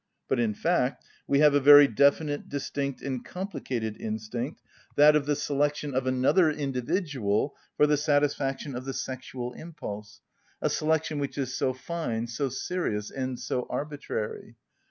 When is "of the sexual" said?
8.75-9.53